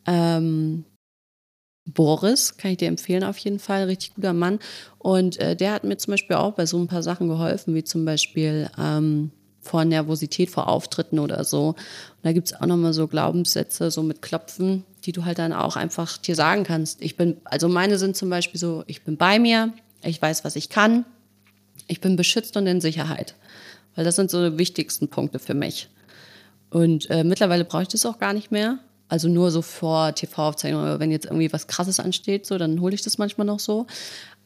[0.05, 0.85] Ähm,
[1.85, 4.59] Boris, kann ich dir empfehlen auf jeden Fall, richtig guter Mann.
[4.99, 7.83] Und äh, der hat mir zum Beispiel auch bei so ein paar Sachen geholfen, wie
[7.83, 11.69] zum Beispiel ähm, vor Nervosität vor Auftritten oder so.
[11.69, 11.77] Und
[12.23, 16.17] da gibt's auch nochmal so Glaubenssätze, so mit Klopfen, die du halt dann auch einfach
[16.17, 17.01] dir sagen kannst.
[17.01, 20.55] Ich bin, also meine sind zum Beispiel so, ich bin bei mir, ich weiß, was
[20.55, 21.05] ich kann,
[21.87, 23.35] ich bin beschützt und in Sicherheit.
[23.95, 25.89] Weil das sind so die wichtigsten Punkte für mich.
[26.69, 28.79] Und äh, mittlerweile brauche ich das auch gar nicht mehr.
[29.09, 32.93] Also nur so vor TV-Aufzeichnungen oder wenn jetzt irgendwie was Krasses ansteht, so, dann hole
[32.93, 33.87] ich das manchmal noch so.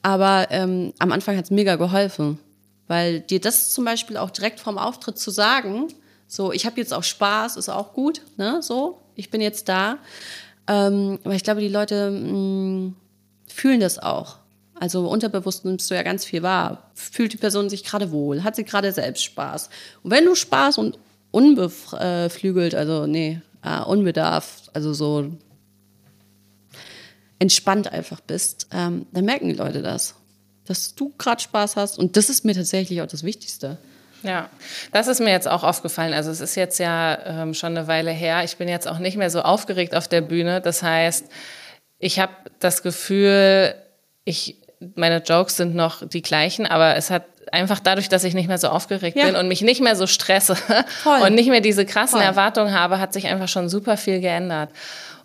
[0.04, 2.40] Aber ähm, am Anfang hat es mega geholfen,
[2.88, 5.88] weil dir das zum Beispiel auch direkt vorm Auftritt zu sagen,
[6.28, 9.98] so, ich habe jetzt auch Spaß, ist auch gut, ne, so, ich bin jetzt da.
[10.68, 12.96] Ähm, aber ich glaube, die Leute mh, mm,
[13.48, 14.38] fühlen das auch.
[14.82, 16.90] Also unterbewusst nimmst du ja ganz viel wahr.
[16.96, 18.44] Fühlt die Person sich gerade wohl?
[18.44, 19.70] Hat sie gerade selbst Spaß?
[20.02, 20.98] Und wenn du Spaß und
[21.30, 25.38] unbeflügelt, also nee, äh, unbedarft, also so
[27.38, 30.16] entspannt einfach bist, ähm, dann merken die Leute das,
[30.66, 32.00] dass du gerade Spaß hast.
[32.00, 33.78] Und das ist mir tatsächlich auch das Wichtigste.
[34.24, 34.50] Ja,
[34.92, 36.14] das ist mir jetzt auch aufgefallen.
[36.14, 38.44] Also es ist jetzt ja ähm, schon eine Weile her.
[38.44, 40.60] Ich bin jetzt auch nicht mehr so aufgeregt auf der Bühne.
[40.60, 41.28] Das heißt,
[42.00, 43.76] ich habe das Gefühl,
[44.24, 44.61] ich
[44.96, 48.58] meine Jokes sind noch die gleichen, aber es hat einfach dadurch, dass ich nicht mehr
[48.58, 49.26] so aufgeregt ja.
[49.26, 50.56] bin und mich nicht mehr so stresse
[51.04, 51.22] Voll.
[51.22, 52.28] und nicht mehr diese krassen Voll.
[52.28, 54.70] Erwartungen habe, hat sich einfach schon super viel geändert.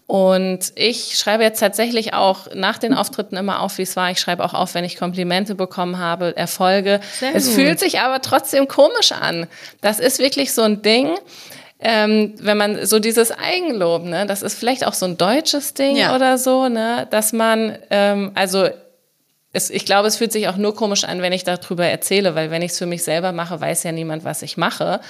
[0.06, 4.10] Und ich schreibe jetzt tatsächlich auch nach den Auftritten immer auf, wie es war.
[4.12, 7.00] Ich schreibe auch auf, wenn ich Komplimente bekommen habe, Erfolge.
[7.18, 7.54] Sehr es gut.
[7.56, 9.48] fühlt sich aber trotzdem komisch an.
[9.80, 11.16] Das ist wirklich so ein Ding.
[11.80, 15.96] Ähm, wenn man so dieses Eigenlob, ne, das ist vielleicht auch so ein deutsches Ding
[15.96, 16.14] ja.
[16.14, 18.68] oder so, ne, dass man, ähm, also
[19.56, 22.50] es, ich glaube, es fühlt sich auch nur komisch an, wenn ich darüber erzähle, weil
[22.50, 25.00] wenn ich es für mich selber mache, weiß ja niemand, was ich mache.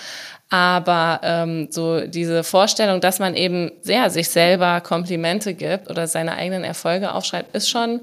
[0.48, 6.37] Aber ähm, so diese Vorstellung, dass man eben sehr sich selber Komplimente gibt oder seine
[6.37, 8.02] eigenen Erfolge aufschreibt, ist schon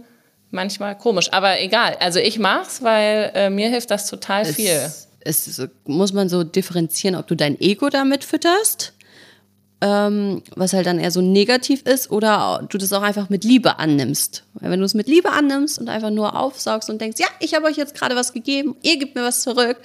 [0.52, 1.32] manchmal komisch.
[1.32, 1.96] Aber egal.
[2.00, 4.92] Also ich mach's, weil äh, mir hilft das total es, viel.
[5.22, 8.93] Es muss man so differenzieren, ob du dein Ego damit fütterst
[9.84, 13.80] ähm, was halt dann eher so negativ ist, oder du das auch einfach mit Liebe
[13.80, 14.46] annimmst.
[14.54, 17.54] Weil wenn du es mit Liebe annimmst und einfach nur aufsaugst und denkst, ja, ich
[17.54, 19.76] habe euch jetzt gerade was gegeben, ihr gebt mir was zurück,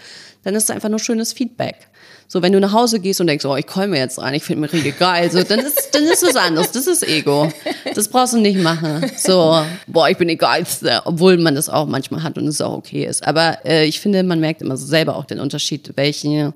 [0.44, 1.88] dann ist es einfach nur schönes Feedback.
[2.28, 4.44] So, wenn du nach Hause gehst und denkst, oh, ich komme mir jetzt rein, ich
[4.44, 6.70] finde mir richtig geil, so, dann ist, dann ist was anderes.
[6.70, 7.50] Das ist Ego.
[7.94, 9.10] Das brauchst du nicht machen.
[9.16, 12.74] So, boah, ich bin die Geilste, obwohl man das auch manchmal hat und es auch
[12.74, 13.26] okay ist.
[13.26, 16.54] Aber äh, ich finde, man merkt immer selber auch den Unterschied, welche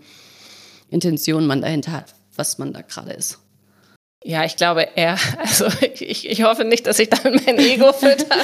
[0.90, 3.38] Intention man dahinter hat was man da gerade ist.
[4.24, 8.38] Ja, ich glaube er, also ich, ich hoffe nicht, dass ich damit mein Ego füttere.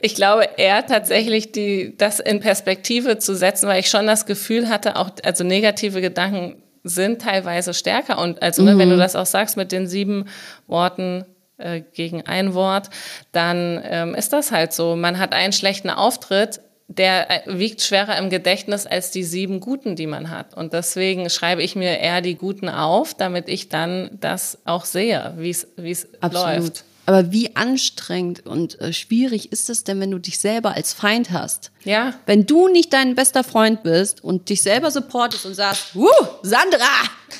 [0.00, 4.68] ich glaube er tatsächlich die, das in Perspektive zu setzen, weil ich schon das Gefühl
[4.68, 8.78] hatte, auch, also negative Gedanken sind teilweise stärker und also mhm.
[8.78, 9.00] wenn du mhm.
[9.00, 10.26] das auch sagst mit den sieben
[10.66, 11.24] Worten
[11.58, 12.88] äh, gegen ein Wort,
[13.32, 14.96] dann ähm, ist das halt so.
[14.96, 16.60] Man hat einen schlechten Auftritt,
[16.90, 20.56] der äh, wiegt schwerer im Gedächtnis als die sieben guten, die man hat.
[20.56, 25.34] Und deswegen schreibe ich mir eher die guten auf, damit ich dann das auch sehe,
[25.36, 26.84] wie es es läuft.
[27.06, 31.30] Aber wie anstrengend und äh, schwierig ist es denn, wenn du dich selber als Feind
[31.30, 31.70] hast?
[31.84, 32.14] Ja.
[32.26, 36.08] Wenn du nicht dein bester Freund bist und dich selber supportest und sagst, uh,
[36.42, 36.86] Sandra,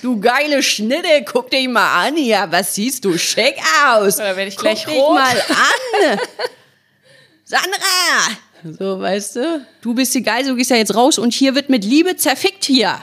[0.03, 4.17] du geile Schnitte, guck dich mal an hier, was siehst du schick aus?
[4.17, 5.19] Oder werde ich gleich guck rot?
[5.19, 6.19] dich mal an.
[7.45, 9.67] Sandra, so, weißt du?
[9.81, 12.65] Du bist die Geil, du gehst ja jetzt raus und hier wird mit Liebe zerfickt
[12.65, 12.99] hier.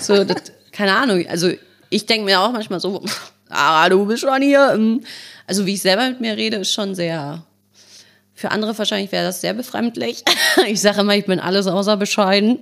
[0.00, 1.24] So, das, keine Ahnung.
[1.28, 1.52] Also,
[1.90, 3.02] ich denke mir auch manchmal so,
[3.48, 4.72] ah, du bist schon hier.
[4.74, 5.02] Ähm,
[5.46, 7.42] also, wie ich selber mit mir rede, ist schon sehr.
[8.34, 10.24] Für andere wahrscheinlich wäre das sehr befremdlich.
[10.66, 12.58] Ich sage immer, ich bin alles außer bescheiden.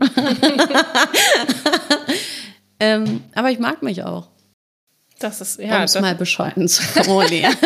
[2.81, 4.29] ähm, aber ich mag mich auch.
[5.19, 5.79] Das ist, ja.
[5.79, 7.57] Um es mal bescheiden zu formulieren.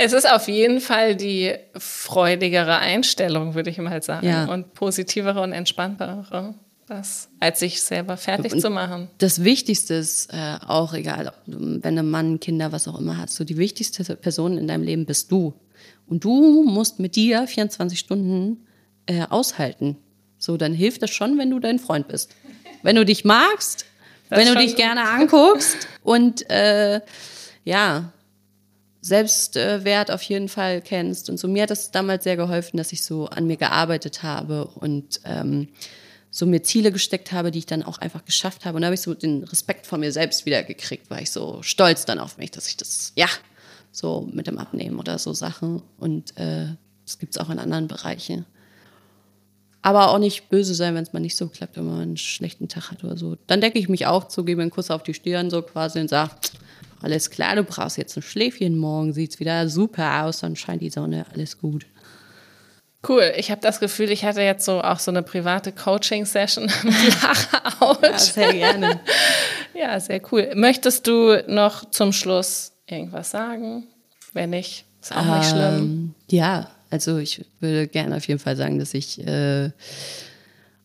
[0.00, 4.26] Es ist auf jeden Fall die freudigere Einstellung, würde ich mal sagen.
[4.26, 4.44] Ja.
[4.46, 6.54] Und positivere und entspanntere.
[6.86, 9.08] Das, als sich selber fertig und zu machen.
[9.18, 13.44] Das Wichtigste ist äh, auch, egal, wenn ein Mann, Kinder, was auch immer hast, so
[13.44, 15.52] die wichtigste Person in deinem Leben bist du.
[16.06, 18.66] Und du musst mit dir 24 Stunden
[19.06, 19.96] äh, aushalten.
[20.38, 22.30] So, dann hilft das schon, wenn du dein Freund bist.
[22.82, 23.84] Wenn du dich magst,
[24.30, 27.00] das wenn du dich gerne anguckst und äh,
[27.64, 28.12] ja,
[29.00, 31.30] Selbstwert auf jeden Fall kennst.
[31.30, 34.64] Und so mir hat das damals sehr geholfen, dass ich so an mir gearbeitet habe
[34.64, 35.68] und ähm,
[36.30, 38.76] so mir Ziele gesteckt habe, die ich dann auch einfach geschafft habe.
[38.76, 41.62] Und da habe ich so den Respekt vor mir selbst wieder gekriegt, war ich so
[41.62, 43.28] stolz dann auf mich, dass ich das, ja,
[43.92, 45.82] so mit dem Abnehmen oder so Sachen.
[45.98, 46.66] Und äh,
[47.04, 48.44] das gibt es auch in anderen Bereichen.
[49.80, 52.68] Aber auch nicht böse sein, wenn es mal nicht so klappt, wenn man einen schlechten
[52.68, 53.36] Tag hat oder so.
[53.46, 56.08] Dann decke ich mich auch zu, gebe einen Kuss auf die Stirn so quasi und
[56.10, 56.32] sage,
[57.02, 60.82] alles klar, du brauchst jetzt ein Schläfchen, morgen sieht es wieder super aus, dann scheint
[60.82, 61.86] die Sonne, alles gut.
[63.06, 63.32] Cool.
[63.36, 67.80] Ich habe das Gefühl, ich hatte jetzt so auch so eine private Coaching-Session mit Lara
[67.80, 68.02] Autsch.
[68.02, 69.00] Ja, sehr gerne.
[69.74, 70.50] ja, sehr cool.
[70.56, 73.86] Möchtest du noch zum Schluss irgendwas sagen?
[74.32, 75.74] Wenn nicht, ist auch nicht schlimm.
[75.74, 79.70] Ähm, ja, also ich würde gerne auf jeden Fall sagen, dass ich äh,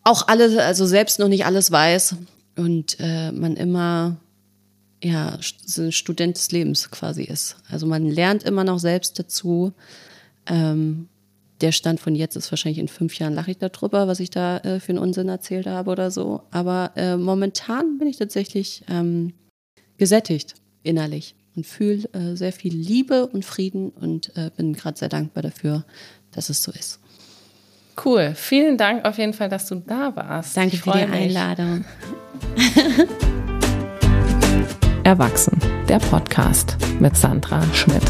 [0.04, 2.15] auch alles, also selbst noch nicht alles weiß
[2.58, 4.17] und äh, man immer
[5.04, 5.38] ja
[5.78, 7.58] ein Student des Lebens quasi ist.
[7.70, 9.74] Also man lernt immer noch selbst dazu.
[10.46, 11.10] Ähm,
[11.62, 14.58] der Stand von jetzt ist wahrscheinlich in fünf Jahren lache ich darüber, was ich da
[14.58, 16.42] äh, für einen Unsinn erzählt habe oder so.
[16.52, 19.34] Aber äh, momentan bin ich tatsächlich ähm,
[19.98, 25.10] gesättigt innerlich und fühle äh, sehr viel Liebe und Frieden und äh, bin gerade sehr
[25.10, 25.86] dankbar dafür,
[26.32, 27.00] dass es so ist.
[28.04, 28.34] Cool.
[28.36, 30.58] Vielen Dank auf jeden Fall, dass du da warst.
[30.58, 31.00] Danke für die.
[31.00, 31.86] Einladung.
[35.13, 38.02] Erwachsen, der Podcast mit Sandra Schmidt.